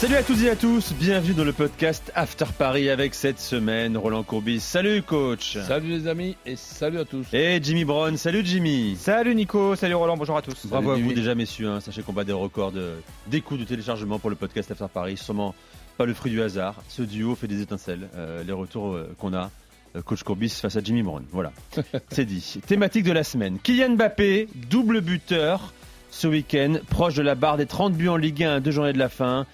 [0.00, 3.98] Salut à toutes et à tous, bienvenue dans le podcast After Paris avec cette semaine
[3.98, 4.60] Roland Courbis.
[4.60, 5.58] Salut coach.
[5.58, 7.26] Salut les amis et salut à tous.
[7.34, 8.96] Et Jimmy Brown, salut Jimmy.
[8.96, 10.66] Salut Nico, salut Roland, bonjour à tous.
[10.68, 11.80] Bravo à vous déjà messieurs, hein.
[11.80, 12.94] sachez qu'on bat des records de,
[13.26, 15.54] d'écoute de téléchargement pour le podcast After Paris, sûrement
[15.98, 16.76] pas le fruit du hasard.
[16.88, 19.50] Ce duo fait des étincelles, euh, les retours euh, qu'on a.
[19.96, 21.24] euh, Coach Courbis face à Jimmy Brown.
[21.30, 21.52] Voilà,
[22.10, 22.58] c'est dit.
[22.66, 23.58] Thématique de la semaine.
[23.62, 25.74] Kylian Mbappé, double buteur
[26.10, 28.94] ce week-end, proche de la barre des 30 buts en Ligue 1 à deux journées
[28.94, 29.46] de la fin.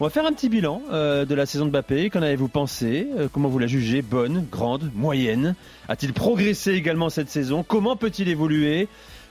[0.00, 2.08] On va faire un petit bilan euh, de la saison de Mbappé.
[2.08, 3.08] Qu'en avez-vous pensé?
[3.16, 4.00] Euh, Comment vous la jugez?
[4.00, 5.56] Bonne, grande, moyenne
[5.88, 7.64] A-t-il progressé également cette saison?
[7.64, 8.86] Comment peut-il évoluer?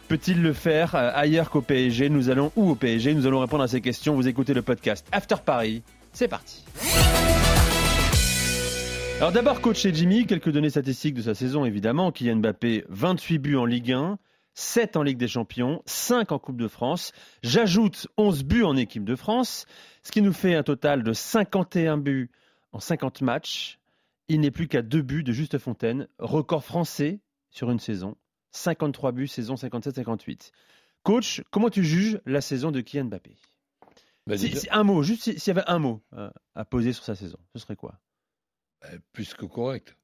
[0.10, 3.64] Peut-il le faire euh, ailleurs qu'au PSG Nous allons où au PSG Nous allons répondre
[3.64, 4.14] à ces questions.
[4.14, 5.84] Vous écoutez le podcast After Paris.
[6.12, 6.66] C'est parti.
[9.20, 12.12] Alors d'abord, coach Jimmy, quelques données statistiques de sa saison évidemment.
[12.12, 14.18] Kylian Mbappé, 28 buts en Ligue 1,
[14.60, 17.12] 7 en Ligue des Champions, 5 en Coupe de France.
[17.44, 19.68] J'ajoute 11 buts en équipe de France,
[20.02, 22.32] ce qui nous fait un total de 51 buts
[22.72, 23.78] en 50 matchs.
[24.30, 27.20] Il n'est plus qu'à 2 buts de Juste Fontaine, record français
[27.52, 28.18] sur une saison.
[28.52, 30.50] 53 buts, saison 57-58.
[31.04, 33.38] Coach, comment tu juges la saison de Kylian Mbappé?
[34.26, 36.66] Bah, Si- déjà, si- Un mot, juste si- s'il y avait un mot euh, à
[36.66, 38.00] poser sur sa saison, ce serait quoi?
[38.86, 39.96] Euh, plus que correct.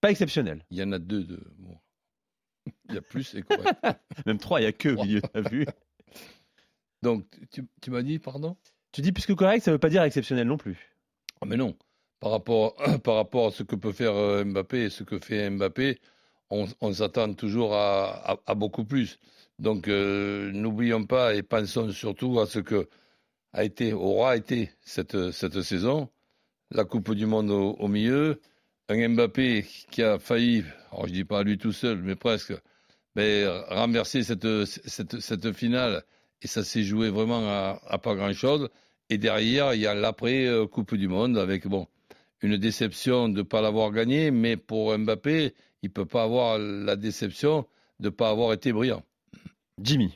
[0.00, 0.64] Pas exceptionnel.
[0.70, 1.40] Il y en a deux de.
[1.58, 1.78] bon.
[2.88, 3.78] Il y a plus et correct.
[4.26, 5.66] Même trois, il n'y a que au milieu, t'as vu
[7.02, 8.56] Donc, tu, tu m'as dit, pardon?
[8.92, 10.94] Tu dis plus que correct, ça veut pas dire exceptionnel non plus.
[11.40, 11.76] Ah, mais non.
[12.20, 15.50] Par rapport, par rapport à ce que peut faire euh, Mbappé et ce que fait
[15.50, 16.00] Mbappé,
[16.50, 19.18] on, on s'attend toujours à, à- à beaucoup plus.
[19.58, 22.88] Donc, euh, n'oublions pas et pensons surtout à ce que
[23.52, 26.08] a été, aura été cette, cette saison.
[26.70, 28.40] La Coupe du Monde au, au milieu,
[28.88, 32.54] un Mbappé qui a failli, alors je dis pas lui tout seul, mais presque,
[33.16, 36.04] mais renverser cette, cette, cette finale.
[36.42, 38.68] Et ça s'est joué vraiment à, à pas grand-chose.
[39.08, 41.86] Et derrière, il y a l'après euh, Coupe du Monde avec bon
[42.42, 46.96] une déception de ne pas l'avoir gagné, mais pour Mbappé, il peut pas avoir la
[46.96, 47.66] déception
[47.98, 49.02] de ne pas avoir été brillant.
[49.80, 50.14] Jimmy.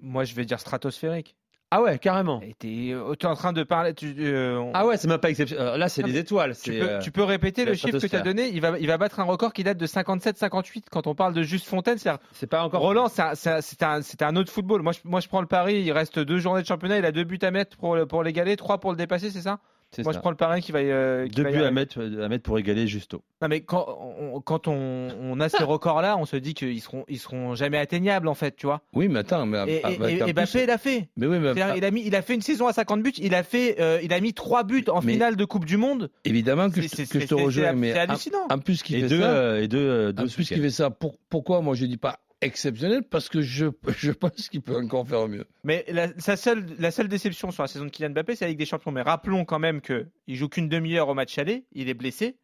[0.00, 1.36] Moi, je vais dire stratosphérique.
[1.70, 2.40] Ah ouais, carrément.
[2.42, 3.94] Et t'es euh, en train de parler.
[3.94, 5.66] Tu, euh, on- Ah ouais, c'est même pas exceptionnel.
[5.66, 6.54] Euh, Là, c'est des étoiles.
[6.56, 8.86] tu peux, euh, tu peux répéter le chiffre que tu as donné il va, il
[8.86, 11.98] va battre un record qui date de 57-58 quand on parle de Juste Fontaine.
[11.98, 12.80] C'est-à-dire, C'est pas encore.
[12.82, 14.82] Roland, c'est un, c'est un- autre football.
[14.82, 15.80] Moi je, moi, je prends le pari.
[15.82, 16.98] Il reste deux journées de championnat.
[16.98, 19.58] Il a deux buts à mettre pour, pour l'égaler, trois pour le dépasser, c'est ça?
[20.02, 20.18] Moi, ça.
[20.18, 20.80] je prends le pari qui va.
[20.80, 23.22] euh, qui Deux va buts à mettre, à mettre pour égaler Justo.
[23.42, 23.86] Non, mais quand
[24.20, 27.78] on, quand on, on a ces records-là, on se dit qu'ils seront, ils seront jamais
[27.78, 28.80] atteignables, en fait, tu vois.
[28.94, 31.08] Oui, mais attends, mais Et, et, plus- Mbappé l'a fait.
[31.16, 33.12] mais oui, mais il a mis, il a fait une saison à 50 buts.
[33.18, 35.76] Il a fait, euh, il a mis trois buts en Mais- finale de Coupe du
[35.76, 36.10] Monde.
[36.24, 38.46] évidemment que, je- C'est- que c'est- je te c'est- rejoins, c'est- mais c'est en- hallucinant.
[38.50, 40.46] en, plus qu'il Et fait deux, ça, euh, et deux, euh, deux en ce plus
[40.46, 40.66] qu'il week-end.
[40.66, 41.60] fait ça, pour- pourquoi?
[41.60, 43.66] Moi je dis pas exceptionnel Parce que je,
[43.98, 45.46] je pense qu'il peut encore faire mieux.
[45.64, 48.50] Mais la, sa seule, la seule déception sur la saison de Kylian Mbappé, c'est la
[48.50, 48.92] Ligue des Champions.
[48.92, 51.64] Mais rappelons quand même que il joue qu'une demi-heure au match aller.
[51.72, 52.36] Il est blessé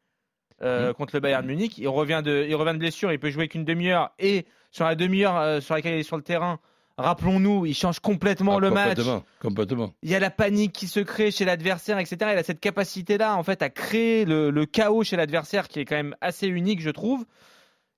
[0.63, 1.79] euh, contre le Bayern Munich.
[1.79, 3.13] Il revient de, il revient de blessure.
[3.13, 4.11] Il peut jouer qu'une demi-heure.
[4.19, 6.59] Et sur la demi-heure euh, sur laquelle il est sur le terrain,
[6.99, 8.89] rappelons-nous, il change complètement Ah, le match.
[8.97, 9.95] complètement, Complètement.
[10.03, 12.17] Il y a la panique qui se crée chez l'adversaire, etc.
[12.33, 15.85] Il a cette capacité-là, en fait, à créer le, le chaos chez l'adversaire, qui est
[15.85, 17.25] quand même assez unique, je trouve.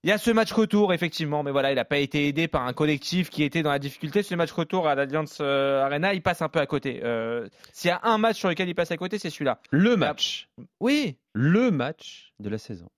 [0.04, 2.66] Il y a ce match retour, effectivement, mais voilà, il n'a pas été aidé par
[2.66, 4.24] un collectif qui était dans la difficulté.
[4.24, 7.00] Ce match retour à l'Alliance euh, Arena, il passe un peu à côté.
[7.04, 9.60] Euh, S'il y a un match sur lequel il passe à côté, c'est celui-là.
[9.70, 10.48] Le match.
[10.80, 12.88] Oui, Le match de la saison.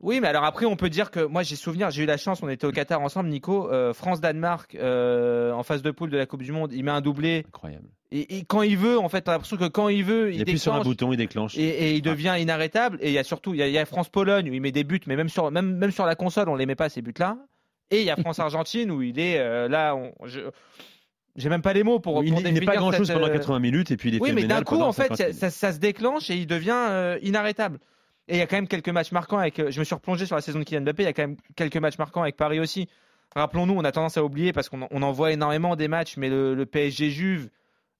[0.00, 2.42] Oui, mais alors après, on peut dire que moi, j'ai souvenir, j'ai eu la chance,
[2.42, 6.26] on était au Qatar ensemble, Nico, euh, France-Danemark, euh, en phase de poule de la
[6.26, 7.44] Coupe du Monde, il met un doublé.
[7.48, 7.88] Incroyable.
[8.12, 10.42] Et, et quand il veut, en fait, t'as l'impression que quand il veut, il, Il
[10.42, 10.86] appuie sur un déclenche.
[10.96, 11.56] bouton, il déclenche.
[11.56, 12.98] Et, et il devient inarrêtable.
[13.02, 15.16] Et il y a surtout, il y a, France-Pologne où il met des buts, mais
[15.16, 17.36] même sur, même, même sur la console, on les met pas ces buts-là.
[17.92, 19.94] Et il y a France-Argentine où il est euh, là.
[19.94, 20.40] On, je,
[21.36, 22.24] j'ai même pas les mots pour.
[22.24, 24.20] il n'est pas définir grand chose cette, pendant euh, 80 minutes et puis il est
[24.20, 25.38] Oui, mais d'un coup, en fait, 50 ça, minutes.
[25.38, 27.78] ça- ça se déclenche et il devient inarrêtable.
[28.28, 29.58] Et il y a quand même quelques matchs marquants avec.
[29.58, 31.02] euh, Je me suis replongé sur la saison de Kylian Mbappé.
[31.02, 32.88] Il y a quand même quelques matchs marquants avec Paris aussi.
[33.34, 36.64] Rappelons-nous, on a tendance à oublier parce qu'on en- voit énormément des matchs, mais le,
[36.66, 37.48] PSG Juve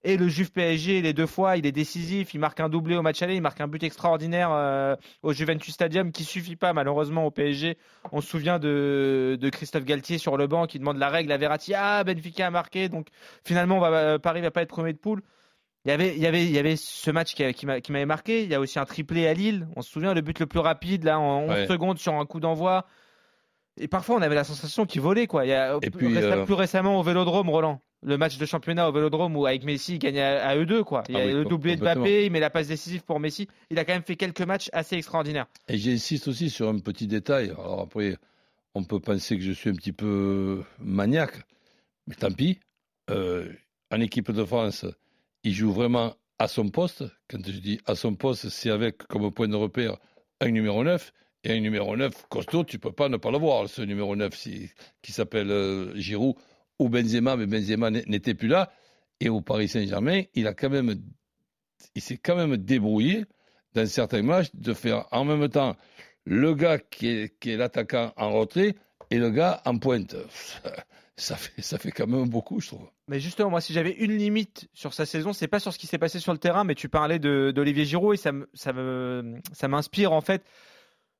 [0.02, 2.32] et le Juve PSG, les deux fois, il est décisif.
[2.34, 5.74] Il marque un doublé au match aller, il marque un but extraordinaire euh, au Juventus
[5.74, 7.76] Stadium qui suffit pas malheureusement au PSG.
[8.10, 11.36] On se souvient de, de Christophe Galtier sur le banc qui demande la règle à
[11.36, 11.74] Verratti.
[11.76, 13.08] Ah, Benfica a marqué, donc
[13.44, 15.22] finalement on va, euh, Paris va pas être premier de poule.
[15.86, 17.80] Il y avait, il y avait, il y avait ce match qui, a- qui m'a-
[17.80, 18.42] qui m'avait marqué.
[18.44, 19.66] Il y a aussi un triplé à Lille.
[19.76, 21.66] On se souvient le but le plus rapide là en 11 Ouais.
[21.66, 22.86] secondes sur un coup d'envoi.
[23.78, 25.46] Et parfois, on avait la sensation qu'il volait, quoi.
[25.46, 27.80] Il y a, Et puis, euh, plus récemment au Vélodrome, Roland.
[28.02, 30.84] Le match de championnat au Vélodrome où avec Messi, il gagne à, à eux deux,
[30.84, 31.02] quoi.
[31.08, 31.82] Il y a Ah oui, le doublé de.
[31.82, 33.46] Mbappé, il met la passe décisive pour Messi.
[33.70, 35.46] Il a quand même fait quelques matchs assez extraordinaires.
[35.68, 37.50] Et j'insiste aussi sur un petit détail.
[37.50, 38.16] Alors après,
[38.74, 41.42] on peut penser que je suis un petit peu maniaque,
[42.06, 42.58] mais tant pis.
[43.10, 43.48] Euh,
[43.90, 44.84] en équipe de France,
[45.44, 47.04] il joue vraiment à son poste.
[47.28, 49.96] Quand je dis à son poste, c'est avec comme point de repère
[50.40, 51.12] un numéro 9.
[51.42, 54.68] Et un numéro 9 costaud, tu peux pas ne pas l'avoir, ce numéro 9 si-
[55.00, 56.34] qui s'appelle euh, Giroud
[56.78, 58.70] ou Benzema, mais Benzema n'était plus là.
[59.20, 61.00] Et au Paris Saint-Germain, il a quand même,
[61.94, 63.24] il s'est quand même débrouillé
[63.74, 65.76] dans certains matchs de faire en même temps
[66.26, 68.74] le gars qui est, qui est l'attaquant en retrait
[69.10, 70.14] et le gars en pointe.
[71.20, 72.88] Ça fait, ça fait quand même beaucoup, je trouve.
[73.06, 75.86] Mais justement, moi, si j'avais une limite sur sa saison, c'est pas sur ce qui
[75.86, 80.22] s'est passé sur le terrain, mais tu parlais d'Olivier Giroud et ça ça m'inspire en
[80.22, 80.44] fait.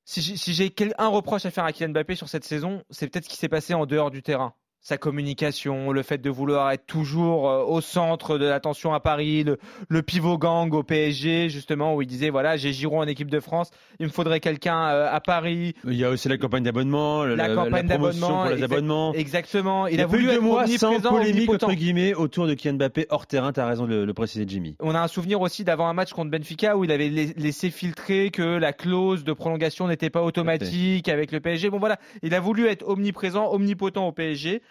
[0.04, 3.28] Si j'ai un reproche à faire à Kylian Mbappé sur cette saison, c'est peut-être ce
[3.28, 4.54] qui s'est passé en dehors du terrain.
[4.82, 9.44] Sa communication, le fait de vouloir être toujours euh, au centre de l'attention à Paris,
[9.44, 13.30] le, le pivot gang au PSG, justement, où il disait voilà, j'ai Giroud en équipe
[13.30, 15.74] de France, il me faudrait quelqu'un euh, à Paris.
[15.84, 19.12] Il y a aussi la campagne d'abonnement, la, La campagne d'abonnement, pour les exact- abonnements.
[19.12, 19.86] Exactement.
[19.86, 23.06] Il, Il a voulu deux être mois sans polémique entre guillemets autour de Kylian Mbappé
[23.10, 23.52] hors terrain.
[23.52, 24.76] T'as raison de le préciser, Jimmy.
[24.80, 27.70] On a un souvenir aussi d'avant un match contre Benfica où il avait la- laissé
[27.70, 31.68] filtrer que la clause de prolongation n'était pas automatique avec le PSG.
[31.68, 34.62] Bon voilà, il a voulu être omniprésent, omnipotent au PSG.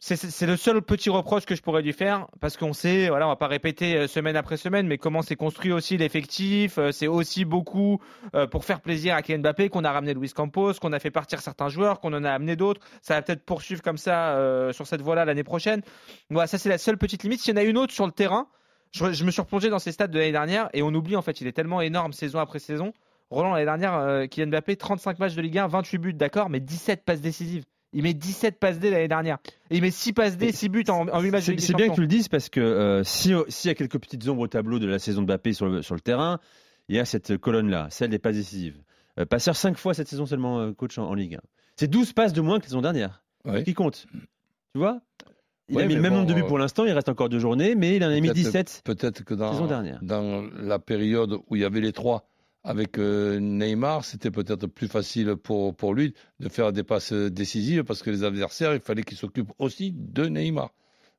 [0.00, 3.30] C'est- le seul petit reproche que je pourrais lui faire parce qu'on sait, voilà, on
[3.30, 6.78] va pas répéter euh, semaine après semaine, mais comment c'est construit aussi l'effectif.
[6.78, 8.00] euh, C'est aussi beaucoup
[8.36, 11.10] euh, pour faire plaisir à Kylian Mbappé qu'on a ramené Luis Campos, qu'on a fait
[11.10, 12.80] partir certains joueurs, qu'on en a amené d'autres.
[13.02, 14.38] Ça va peut-être poursuivre comme ça
[14.72, 15.82] sur cette voie-là l'année prochaine.
[16.30, 17.40] Voilà, ça c'est la seule petite limite.
[17.40, 18.46] S'il y en a une autre sur le terrain,
[18.92, 21.40] je, me suis replongé dans ses stats de l'année dernière et on oublie en fait,
[21.40, 22.92] il est tellement énorme saison après saison.
[23.30, 27.04] Roland, l'année dernière, Kylian Mbappé, 35 matchs de Ligue 1, 28 buts, d'accord, mais 17
[27.04, 27.64] passes décisives.
[27.94, 29.38] Il met 17 passes D l'année dernière.
[29.70, 31.88] Et il met 6 passes D, 6 buts en, en 8 matchs de C'est bien
[31.88, 34.46] que tu le dises parce que euh, si- s'il y a quelques petites ombres au
[34.48, 36.38] tableau de la saison de Mbappé sur le, sur le terrain,
[36.88, 38.76] il y a cette colonne-là, celle des passes décisives.
[39.18, 41.38] Euh, passeur 5 fois cette saison seulement euh, coach en, en Ligue 1.
[41.76, 43.22] C'est 12 passes de moins que la saison dernière.
[43.46, 43.64] Oui.
[43.64, 44.06] Qui compte?
[44.12, 45.00] Tu vois?
[45.70, 47.08] Il Ouais, a mis le même bon, nombre de buts euh, pour l'instant, il reste
[47.08, 48.82] encore deux journées, mais il en a mis Peut-être- 17.
[48.84, 49.98] Peut-être que Saison dans, dernière.
[50.02, 52.26] dans la période où il y avait les trois
[52.68, 57.82] avec euh, Neymar, c'était peut-être plus facile pour, pour lui de faire des passes décisives
[57.84, 60.70] parce que les adversaires, il fallait qu'ils s'occupent aussi de Neymar.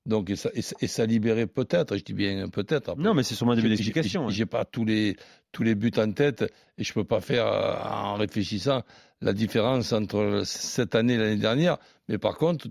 [0.06, 2.96] Donc, et ça, et ça- et ça libérait peut-être, je dis bien peut-être.
[2.98, 4.22] Non, mais c'est sûrement début d'explication.
[4.30, 4.38] j'ai- hein.
[4.38, 5.16] J'ai pas tous les,
[5.52, 6.44] tous les buts en tête
[6.78, 8.84] et je peux pas faire, euh, en réfléchissant,
[9.22, 11.78] la différence entre cette année et l'année dernière.
[12.08, 12.68] Mais par contre,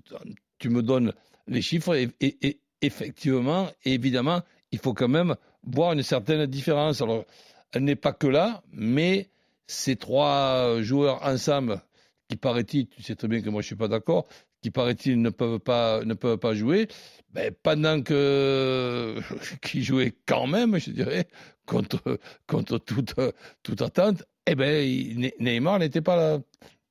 [0.59, 1.13] tu me donnes
[1.49, 4.41] les chiffres et, et- et effectivement, évidemment,
[4.73, 5.35] il faut quand même
[5.65, 7.03] voir une certaine différence.
[7.03, 7.25] Alors,
[7.73, 9.31] elle n'est pas que là, mais
[9.67, 11.83] ces trois joueurs ensemble,
[12.29, 14.27] qui paraît-il, tu sais très bien que moi je suis pas d'accord,
[14.63, 16.89] qui paraît-il ne peuvent pas, ne peuvent pas jouer,
[17.31, 19.17] ben, pendant que
[19.63, 21.29] qui jouaient quand même, je dirais,
[21.67, 23.15] contre, contre toute,
[23.63, 24.85] toute attente, eh ben,
[25.19, 26.39] Ne- Neymar n'était pas là.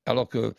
[0.05, 0.53] Alors que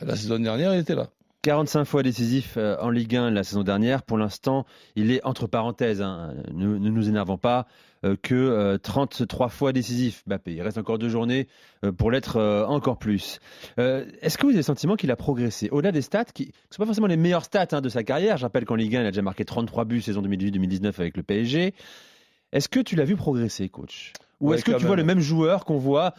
[0.00, 1.10] la saison dernière, il était là.
[1.48, 4.02] 45 fois décisif euh, en Ligue 1 la saison dernière.
[4.02, 4.66] Pour l'instant,
[4.96, 7.66] il est entre parenthèses, hein, ne, ne nous énervons pas,
[8.04, 10.22] euh, que euh, 33 fois décisif.
[10.26, 11.48] Mbappé, il reste encore deux journées
[11.86, 13.40] euh, pour l'être euh, encore plus.
[13.78, 15.70] Euh, Est-ce que vous avez le sentiment qu'il a progressé?
[15.70, 18.36] Au-delà des stats, qui ne sont pas forcément les meilleures stats hein, de sa carrière,
[18.36, 21.22] je rappelle qu'en Ligue 1, il a déjà marqué 33 buts saison 2018-2019 avec le
[21.22, 21.72] PSG.
[22.52, 24.12] Est-ce que tu l'as vu progresser, coach?
[24.40, 25.20] Ou Ouais, est-ce que tu vois le même.
[25.20, 26.12] joueur qu'on voit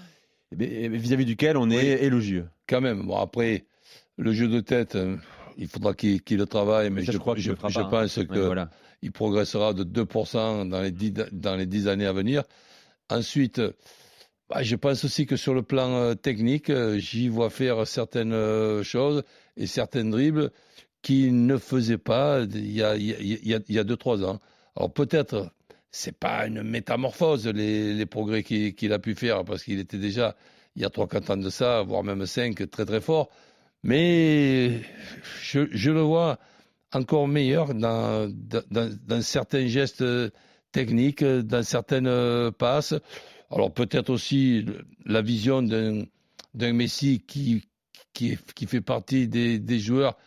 [0.51, 2.03] eh bien, vis-à-vis duquel on est Oui.
[2.03, 2.48] élogieux?
[2.68, 3.06] Quand même.
[3.06, 3.65] Bon, après,
[4.20, 5.18] le jeu de tête, euh,
[5.58, 7.70] il faudra qu'il qu'il le travaille, mais Ça, je, je crois qu'il je- le fera
[7.70, 7.90] je pas, hein.
[7.90, 8.70] pense Ouais, que voilà.
[9.02, 12.44] il progressera de 2% dans les 10, dans les 10 années à venir.
[13.10, 13.62] Ensuite,
[14.50, 18.34] bah, je pense aussi que sur le plan euh, technique, euh, j'y vois faire certaines
[18.34, 19.24] euh, choses
[19.58, 20.52] et certaines dribbles
[21.02, 23.80] qu'il ne faisait pas il y a, il y a, il y a- il y
[23.80, 24.40] a 2-3 ans.
[24.76, 25.52] Alors peut-être,
[25.92, 29.98] c'est pas une métamorphose les, les progrès qu'il qu'il a pu faire parce qu'il était
[29.98, 30.36] déjà,
[30.76, 33.30] il y a 3-4 ans de ça, voire même 5, très très fort.
[33.83, 34.81] Mais
[35.41, 36.38] je, je le vois
[36.93, 38.29] encore meilleur dans,
[38.71, 40.03] dans, dans certains gestes
[40.71, 42.95] techniques, dans certaines passes.
[43.51, 44.65] Alors peut-être aussi
[45.05, 47.63] la vision d'un Messi qui,
[48.13, 50.17] qui, qui fait partie des, des joueurs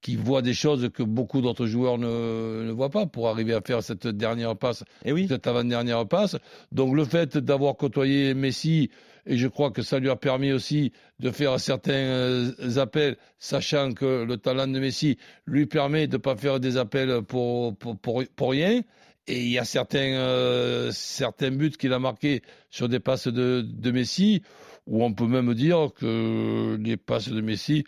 [0.00, 3.60] qui voient des choses que beaucoup d'autres joueurs ne, ne voient pas pour arriver à
[3.60, 5.26] faire cette dernière passe Et oui.
[5.28, 6.36] cette avant-dernière passe.
[6.72, 8.90] Donc le fait d'avoir côtoyé Messi,
[9.26, 13.92] et je crois que ça lui a permis aussi de faire certains euh, appels, sachant
[13.92, 17.96] que le talent de Messi lui permet de ne pas faire des appels pour, pour,
[17.98, 18.82] pour, pour rien.
[19.28, 23.64] Et il y a certains, euh, certains buts qu'il a marqués sur des passes de,
[23.64, 24.42] de Messi,
[24.88, 27.84] où on peut même dire que les passes de Messi,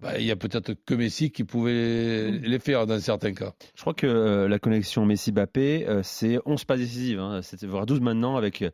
[0.00, 3.52] bah, il y a peut-être que Messi qui pouvait les faire dans certains cas.
[3.74, 8.36] Je crois que euh, la connexion Messi-Bappé, c'est 11 pas décisives, hein, voire 12 maintenant
[8.36, 8.64] avec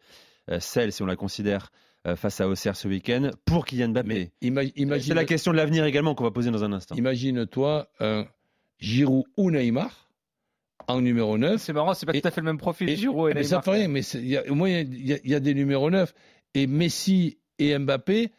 [0.61, 1.73] celle, si on la considère,
[2.17, 4.33] face à Auxerre ce week-end, pour Kylian Mbappé.
[4.43, 6.95] Ima- imagine, C'est la question de l'avenir également qu'on va poser dans un instant.
[6.97, 8.27] imagine-toi un
[8.79, 10.09] Giroud ou Neymar
[10.87, 11.61] en numéro 9.
[11.61, 12.89] C'est marrant, c'est pas Et- tout à fait le même profil.
[12.89, 13.65] Et- Giroud et mais ça Neymar.
[13.65, 15.91] fait rien, mais y a- au moins il y, a- il y a des numéros
[15.91, 16.15] 9.
[16.55, 18.31] Et Messi et Mbappé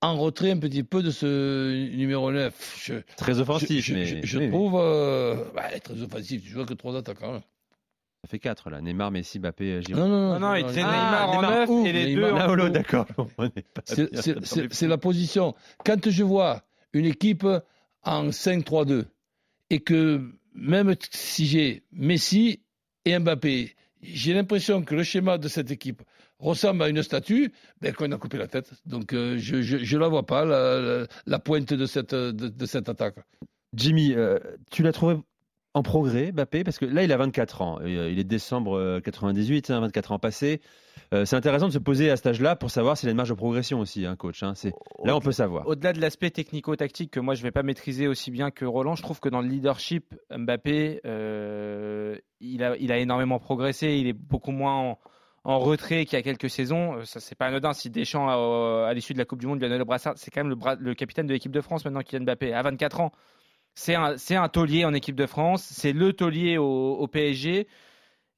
[0.00, 2.80] en retrait un petit peu de ce numéro 9.
[2.82, 4.48] Je, Très offensif, je, mais je- oui.
[4.48, 6.42] trouve euh, bah, très offensif.
[6.42, 7.34] Tu joues que trois attaquants.
[7.34, 7.42] hein.
[8.22, 8.80] Ça fait 4 là.
[8.80, 10.02] Neymar, Messi, Bappé, Giroud.
[10.02, 12.56] Non, non, Non, il non, Neymar en et les Neymar.
[12.56, 13.06] deux en d'accord.
[13.38, 13.46] je
[13.84, 15.54] C'est- c'est- C'est c'est la position.
[15.84, 17.46] Quand je vois une équipe
[18.02, 19.06] en 5-3-2
[19.70, 20.20] et que
[20.54, 22.60] même si j'ai Messi
[23.04, 26.02] et Mbappé, j'ai l'impression que le schéma de cette équipe
[26.40, 28.70] ressemble à une statue, ben, qu'on a coupé la tête.
[28.86, 32.66] Donc euh, je ne la vois pas, la, la- la pointe de cette, de, de
[32.66, 33.16] cette attaque.
[33.74, 34.38] Jimmy, euh,
[34.70, 35.16] tu l'as trouvé
[35.78, 37.78] en progrès, Mbappé Parce que là, il a 24 ans.
[37.80, 40.60] Euh, il est de décembre euh, 98, hein, 24 ans passés.
[41.14, 43.30] Euh, c'est intéressant de se poser à cet âge-là pour savoir s'il a une marge
[43.30, 44.42] de progression aussi, hein, coach.
[44.42, 44.52] hein.
[44.54, 45.66] C'est- Là, on peut savoir.
[45.66, 49.02] Au-delà de l'aspect technico-tactique que moi je vais pas maîtriser aussi bien que Roland, je
[49.02, 53.94] trouve que dans le leadership, Mbappé, euh, il, a, il a énormément progressé.
[53.96, 54.98] Il est beaucoup moins en,
[55.44, 56.96] en retrait qu'il y a quelques saisons.
[56.98, 57.72] Euh, Ça c'est pas anodin.
[57.72, 60.14] Si Deschamps euh, à l'issue de la Coupe du Monde lui a donné le brassard,
[60.16, 63.12] c'est quand même le capitaine de l'équipe de France maintenant Kylian Mbappé à 24 ans.
[63.78, 65.62] C'est un, un taulier en équipe de France.
[65.62, 67.68] C'est le taulier au, au PSG.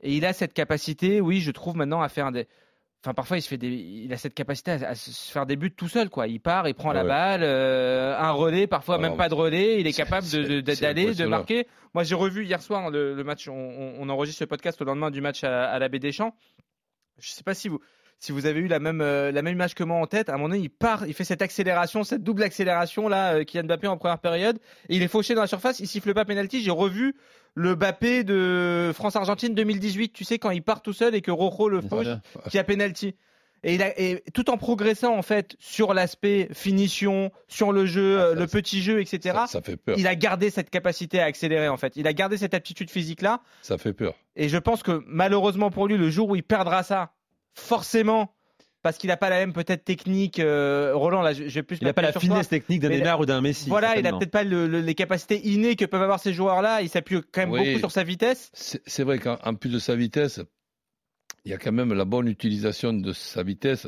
[0.03, 2.47] Et il a cette capacité, oui, je trouve maintenant à faire des.
[3.03, 3.69] Enfin, parfois, il se fait des.
[3.69, 6.27] Il a cette capacité à, à se faire des buts tout seul, quoi.
[6.27, 7.09] Il part, il prend la Ouais.
[7.09, 9.81] balle, euh, un relais, parfois Ah même pas de relais.
[9.81, 11.67] Il est capable d'aller, de marquer.
[11.95, 13.49] Moi, j'ai revu hier soir le, le match.
[13.49, 16.35] On, enregistre ce podcast au lendemain du match à, à la Baie des Champs.
[17.19, 17.81] Je sais pas si vous.
[18.21, 20.35] Si vous avez eu la même, euh, la même image que moi en tête, à
[20.35, 23.65] un moment donné, il part, il fait cette accélération, cette double accélération là, euh, Kylian
[23.65, 24.59] Mbappé en première période,
[24.91, 26.63] et il est fauché dans la surface, il siffle pas penalty.
[26.63, 27.15] J'ai revu
[27.55, 31.71] le Mbappé de France-Argentine 2018, tu sais, quand il part tout seul et que Rojo
[31.71, 32.09] le fauche,
[32.51, 33.17] qui a penalty.
[33.63, 38.19] Et, il a, et tout en progressant en fait sur l'aspect finition, sur le jeu,
[38.19, 39.21] Ah, euh, ça, le petit jeu, etc.
[39.41, 39.99] Ça, ça fait peur.
[39.99, 41.97] Il a gardé cette capacité à accélérer en fait.
[41.97, 43.41] Il a gardé cette aptitude physique là.
[43.63, 44.15] Ça fait peur.
[44.37, 47.13] Et je pense que malheureusement pour lui, le jour où il perdra ça,
[47.61, 48.35] forcément,
[48.83, 50.39] parce qu'il n'a pas la même peut-être technique.
[50.41, 52.21] euh, Roland, là, je, je vais plus Il n'a pas la toi.
[52.21, 53.69] finesse technique d'un Neymar ou d'un Messi.
[53.69, 54.19] Voilà, il a certainement.
[54.19, 56.83] peut-être pas le- le- les capacités innées que peuvent avoir ces joueurs-là.
[56.83, 57.67] Il s'appuie quand même Oui.
[57.67, 58.51] beaucoup sur sa vitesse.
[58.55, 60.41] C'est vrai qu'en en plus de sa vitesse,
[61.45, 63.87] il y a quand même la bonne utilisation de sa vitesse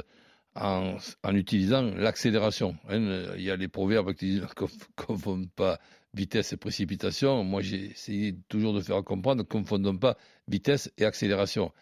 [0.55, 2.77] en, en utilisant l'accélération.
[2.89, 2.99] hein.
[3.37, 4.67] Il y a les proverbes qui disent ne
[5.07, 5.79] confondent pas
[6.15, 7.43] vitesse et précipitation.
[7.45, 10.17] Moi, j'ai essayé toujours de faire comprendre ne confondons pas
[10.49, 11.73] vitesse et accélération.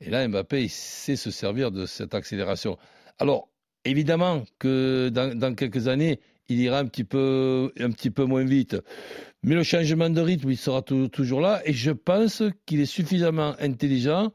[0.00, 2.78] Et là, Mbappé, il sait se servir de cette accélération.
[3.18, 3.48] Alors,
[3.84, 8.44] évidemment que dans, dans quelques années, il ira un petit peu, un petit peu moins
[8.44, 8.76] vite.
[9.42, 11.60] Mais le changement de rythme, il sera tou- toujours là.
[11.64, 14.32] Et je pense qu'il est suffisamment intelligent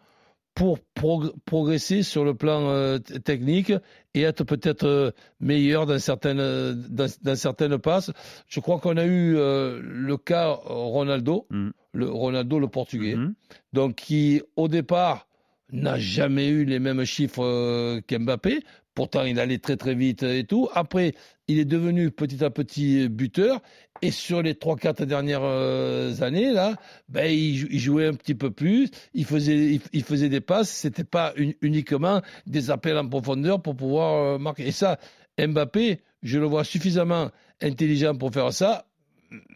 [0.54, 3.74] pour prog- progresser sur le plan euh, technique
[4.14, 8.12] et être peut-être euh, meilleur dans certaines, euh, dans, dans certaines passes.
[8.48, 11.72] Je crois qu'on a eu euh, le cas Ronaldo, Mhm.
[11.94, 13.34] le Ronaldo le portugais, Mhm.
[13.74, 15.28] donc qui au départ
[15.72, 18.60] n'a jamais eu les mêmes chiffres euh, qu'Mbappé.
[18.96, 20.70] Pourtant, il allait très très vite et tout.
[20.74, 21.14] Après,
[21.48, 23.62] il est devenu petit à petit buteur.
[24.04, 26.76] Et sur les 3-4 dernières euh, années, là,
[27.10, 28.90] ben, il, jou- il jouait un petit peu plus.
[29.14, 30.70] Il faisait, il, faisait des passes.
[30.70, 34.68] C'était pas un- uniquement des appels en profondeur pour pouvoir euh, marquer.
[34.68, 35.00] Et ça,
[35.40, 38.86] Mbappé, je le vois suffisamment intelligent pour faire ça.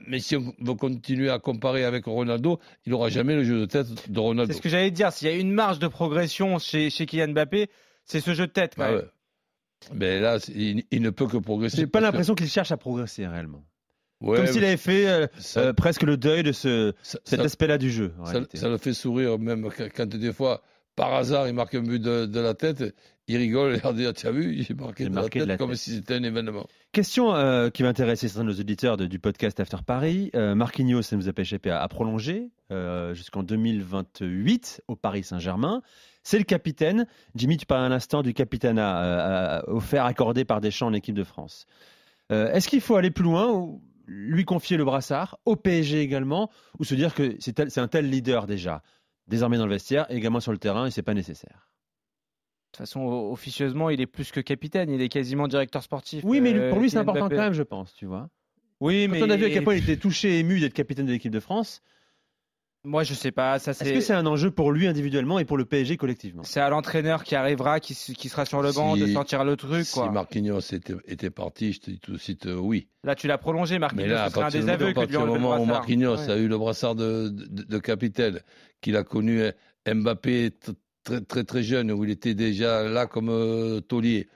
[0.07, 3.65] Mais si on veut continuer à comparer avec Ronaldo, il n'aura jamais le jeu de
[3.65, 4.51] tête de Ronaldo.
[4.51, 5.11] C'est ce que j'allais dire.
[5.11, 7.69] S'il y a une marge de progression chez, chez Kylian Mbappé,
[8.05, 8.73] c'est ce jeu de tête.
[8.75, 8.97] quand Ah même.
[8.99, 9.05] ouais.
[9.93, 11.77] Mais là, il, il ne peut que progresser.
[11.77, 13.63] J'ai pas l'impression qu'il cherche à progresser réellement.
[14.19, 17.39] Ouais, Comme s'il avait fait euh, ça- euh, presque le deuil de ce, ça- cet
[17.41, 18.13] aspect-là du jeu.
[18.19, 20.63] en ça, ça le fait sourire, même quand, quand des fois,
[20.97, 22.83] par hasard, il marque un but de, de la tête,
[23.29, 25.47] il rigole et il dit Ah, Tu as vu, j'ai marqué, de, marqué la de
[25.47, 25.79] tête, la comme tête.
[25.79, 26.65] si c'était un événement.
[26.91, 30.29] Question euh, qui va intéresser certains de nos auditeurs de- du podcast After Paris.
[30.35, 34.95] Euh, Marquinhos, ça ne nous a pas échappé, à, à prolonger euh, jusqu'en 2028 au
[34.95, 35.81] Paris Saint-Germain.
[36.23, 37.07] C'est le capitaine.
[37.35, 41.23] Jimmy, tu parles à l'instant du capitanat euh, offert, accordé par Deschamps en équipe de
[41.23, 41.65] France.
[42.31, 46.49] Euh, Est-ce qu'il faut aller plus loin ou lui confier le brassard, au PSG également,
[46.79, 48.81] ou se dire que c'est un tel leader déjà,
[49.27, 52.77] désormais dans le vestiaire, et également sur le terrain, et c'est pas nécessaire De toute
[52.77, 54.89] façon, officieusement, il est plus que capitaine.
[54.89, 56.23] Il est quasiment directeur sportif.
[56.25, 57.35] Oui, mais euh, pour lui, c'est important Mbappé.
[57.35, 58.29] quand même, je pense, tu vois.
[58.79, 60.73] Oui, Quand mais on a vu à quel point il était touché et ému d'être
[60.73, 61.81] capitaine de l'équipe de France,
[62.87, 63.59] Moi, je sais pas.
[63.59, 63.93] Ça, Est-ce c'est.
[63.93, 66.43] que c'est un enjeu pour lui individuellement et pour le PSG collectivement?
[66.43, 69.85] C'est à l'entraîneur qui arrivera, qui, sera sur le banc, Si- de sortir le truc.
[69.85, 70.09] Si Quoi.
[70.11, 72.87] Marquinhos était, était parti, je te dis tout de suite euh, oui.
[73.03, 74.03] Là, tu l'as prolongé, Marquinhos.
[74.03, 75.65] Mais là, à un partir, du- désaveu à que de lui partir du moment où.
[75.65, 76.31] Marquinhos Ouais.
[76.31, 78.39] a eu le brassard de, de, de capitaine,
[78.79, 79.51] qu'il a connu euh,
[79.93, 80.51] Mbappé
[81.03, 84.27] très très très jeune, où il était déjà là comme euh, taulier,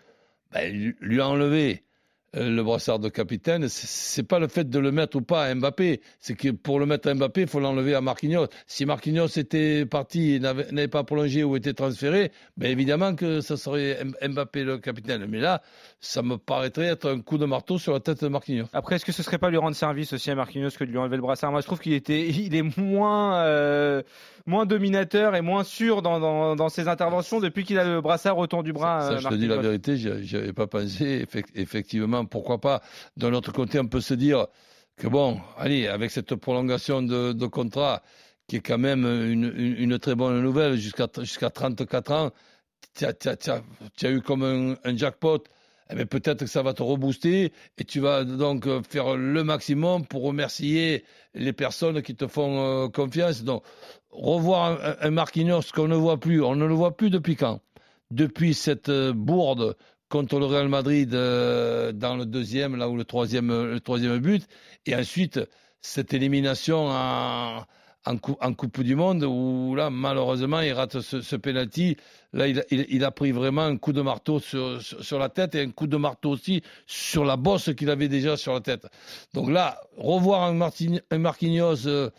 [0.51, 1.90] ben, lui- lui a enlevé euh,
[2.33, 3.67] le brassard de capitaine.
[3.67, 6.85] C'est- pas le fait de le mettre ou pas à Mbappé, c'est que pour le
[6.85, 8.47] mettre à Mbappé, il faut l'enlever à Marquinhos.
[8.67, 13.57] Si Marquinhos était parti et n'avait pas prolongé ou était transféré, ben évidemment que ça
[13.57, 15.25] serait Mbappé le capitaine.
[15.27, 15.61] Mais là,
[16.03, 18.65] ça me paraîtrait être un coup de marteau sur la tête de Marquinhos.
[18.74, 20.98] Après, est-ce que ce serait pas lui rendre service aussi à Marquinhos que de lui
[20.98, 21.51] enlever le brassard?
[21.51, 24.01] Moi, je trouve qu'il était, il est moins, euh,
[24.48, 28.38] moins dominateur et moins sûr dans, dans, dans ses interventions depuis qu'il a le brassard
[28.39, 29.01] autour du bras.
[29.01, 31.24] Ça, je te dis la vérité, j'y avais pas pensé.
[31.25, 32.81] Effec- Effectivement, pourquoi pas?
[33.15, 34.48] D'un autre côté, on peut se dire
[34.98, 38.01] que bon, allez, avec cette prolongation de, de contrat,
[38.48, 42.31] qui est quand même une, une- une très bonne nouvelle, jusqu'à jusqu'à 34 ans,
[42.98, 43.62] tu as, as-
[44.03, 45.43] as- eu comme un, un jackpot.
[45.91, 49.43] Eh bien, peut-être que ça va te rebooster et tu vas donc euh, faire le
[49.43, 53.43] maximum pour remercier les personnes qui te font euh, confiance.
[53.43, 53.63] Donc,
[54.10, 57.60] revoir un, Marquinhos qu'on ne voit plus, on ne le voit plus depuis quand?
[58.10, 59.75] Depuis cette euh, bourde
[60.10, 64.45] contre le Real Madrid dans le deuxième, là où le troisième, le troisième but,
[64.86, 65.39] et ensuite
[65.79, 67.63] cette élimination en,
[68.05, 71.98] en, cou- en Coupe du Monde où là malheureusement il rate ce, ce penalty.
[72.34, 72.60] Là il,
[73.03, 74.81] a- pris vraiment un coup de marteau sur,
[75.20, 78.53] la tête et un coup de marteau aussi sur la bosse qu'il avait déjà sur
[78.53, 78.88] la tête.
[79.34, 80.53] Donc là revoir un
[81.17, 82.10] Marquinhos euh,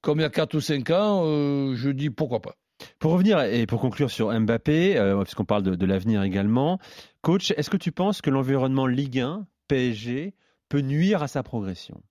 [0.00, 2.56] comme il y a 4 ou 5 ans, euh, je dis pourquoi pas.
[2.98, 6.78] Pour revenir et pour conclure sur Mbappé, euh, puisqu'on parle de, de l'avenir également,
[7.22, 10.34] coach, est-ce que tu penses que l'environnement Ligue 1, PSG,
[10.68, 12.02] peut nuire à sa progression?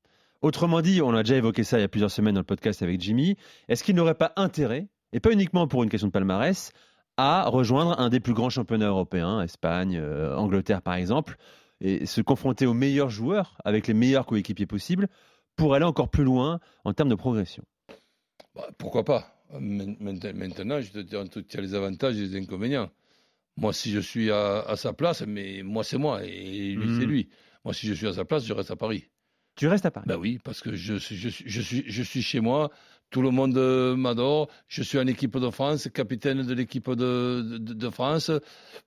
[0.44, 2.84] Autrement dit, on a déjà évoqué ça il y a plusieurs semaines dans le podcast
[2.84, 3.38] avec Jimmy,
[3.70, 6.74] est-ce qu'il n'aurait pas intérêt, et pas uniquement pour une question de palmarès,
[7.16, 11.38] à rejoindre un des plus grands championnats européens, Espagne, euh, Angleterre par exemple,
[11.80, 15.08] et se confronter aux meilleurs joueurs, avec les meilleurs coéquipiers possibles,
[15.56, 17.64] pour aller encore plus loin en termes de progression?
[18.54, 19.34] Bah, pourquoi pas?
[19.58, 22.36] Main- mainte- Maintenant, je te dis, en tout, il y a les avantages et les
[22.36, 22.90] inconvénients.
[23.56, 27.06] Moi, si je suis à, à sa place, mais moi, c'est moi, et lui, c'est
[27.06, 27.30] lui.
[27.64, 29.06] Moi, si je suis à sa place, je reste à Paris.
[29.56, 32.22] Tu restes à Paris Ben oui, parce que je suis, je je suis, je suis
[32.22, 32.72] chez moi,
[33.12, 37.58] tout le monde euh, m'adore, je suis en équipe de France, capitaine de l'équipe de,
[37.60, 38.32] de, France.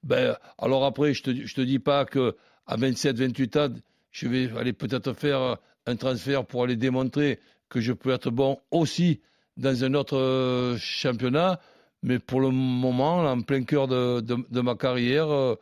[0.03, 3.69] Ben, alors après, je te, je te dis pas que à 27, 28 ans,
[4.11, 8.59] je vais aller peut-être faire un transfert pour aller démontrer que je peux être bon
[8.71, 9.21] aussi
[9.57, 11.61] dans un autre euh, championnat.
[12.03, 15.55] Mais pour le moment, en plein cœur de, de, ma carrière, euh,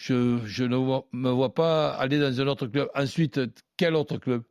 [0.00, 2.88] je, je ne vois- me vois pas aller dans un autre club.
[2.94, 3.38] Ensuite,
[3.76, 4.42] quel autre club?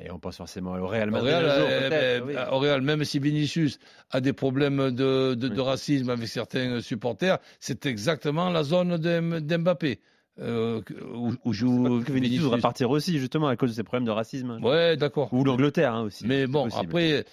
[0.00, 1.34] Et on pense forcément au Real au Madrid.
[1.34, 2.34] Real, jour, ben, oui.
[2.50, 3.78] au Real, même si Vinicius
[4.10, 5.66] a des problèmes de, de, de Oui.
[5.66, 10.00] racisme avec certains supporters, c'est exactement la zone d'M- d'Mbappé
[10.38, 10.80] euh,
[11.14, 14.06] où, où joue Parce que Vinicius voudrait partir aussi, justement, à cause de ses problèmes
[14.06, 14.58] de racisme.
[14.62, 15.30] Ouais, d'accord.
[15.34, 16.26] Ou l'Angleterre hein, aussi.
[16.26, 16.86] Mais bon, possible.
[16.88, 17.24] après,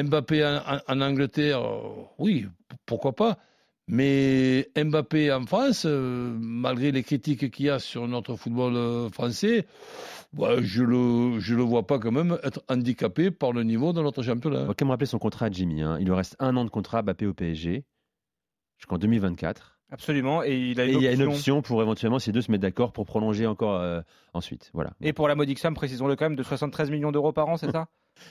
[0.00, 2.46] Mbappé en, en- en Angleterre, euh, oui,
[2.86, 3.38] pourquoi pas?
[3.88, 9.08] Mais Mbappé en France, euh, malgré les critiques qu'il y a sur notre football euh,
[9.10, 9.66] français,
[10.32, 14.02] bah, je le je le vois pas quand même être handicapé par le niveau de
[14.02, 14.62] notre championnat.
[14.62, 15.82] On va quand même rappeler son contrat à Jimmy.
[15.82, 15.98] hein.
[16.00, 17.84] Il lui reste un an de contrat Mbappé au PSG
[18.78, 19.75] jusqu'en 2024.
[19.92, 20.42] Absolument.
[20.42, 21.34] Et il a Et une il y a une option.
[21.36, 24.00] option pour éventuellement, si les deux se mettent d'accord, pour prolonger encore euh,
[24.34, 24.70] ensuite.
[24.74, 24.90] Voilà.
[25.00, 27.70] Et pour la modique somme, précisons-le quand même, de 73 millions d'euros par an, c'est
[27.70, 27.86] ça?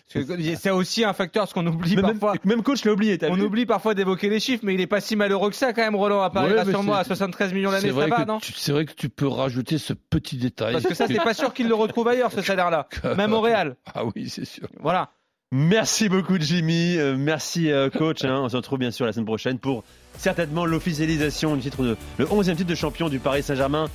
[0.07, 2.33] C'est aussi un facteur, ce qu'on oublie Mais parfois.
[2.43, 3.19] même coach l'a oublié.
[3.29, 3.43] On vu?
[3.43, 5.95] oublie parfois d'évoquer les chiffres, mais il est pas si malheureux que ça quand même,
[5.95, 8.39] Roland, à Paris, Ouais, rassure-moi, à c'est- 73 millions l'année, ça va, non?
[8.41, 10.73] c'est vrai que tu peux rajouter ce petit détail.
[10.73, 12.87] Parce que ça, c'est pas sûr qu'il le retrouve ailleurs, ce salaire-là.
[13.15, 13.75] Même au Real.
[13.93, 14.67] Ah oui, c'est sûr.
[14.79, 15.11] Voilà.
[15.57, 18.25] Merci beaucoup Jimmy, Euh, merci euh, coach.
[18.25, 18.41] hein.
[18.43, 19.85] On se retrouve bien sûr la semaine prochaine pour
[20.17, 23.87] certainement l'officialisation du titre de le 11e titre de champion du Paris Saint-Germain.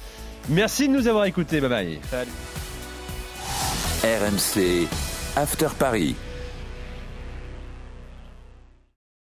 [0.48, 1.60] Merci de nous avoir écoutés.
[1.60, 1.98] Bye bye.
[4.02, 4.88] RMC
[5.36, 6.14] After Paris.